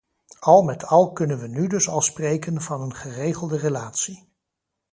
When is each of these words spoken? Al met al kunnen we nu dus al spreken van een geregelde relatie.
Al 0.39 0.61
met 0.63 0.85
al 0.85 1.11
kunnen 1.13 1.39
we 1.39 1.47
nu 1.47 1.67
dus 1.67 1.87
al 1.89 2.01
spreken 2.01 2.61
van 2.61 2.81
een 2.81 2.95
geregelde 2.95 3.57
relatie. 3.57 4.27